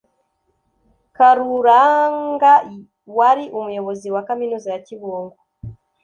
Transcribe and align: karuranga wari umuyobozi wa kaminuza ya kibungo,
karuranga 1.15 2.53
wari 3.17 3.45
umuyobozi 3.57 4.07
wa 4.15 4.21
kaminuza 4.27 4.67
ya 4.73 4.79
kibungo, 4.87 5.37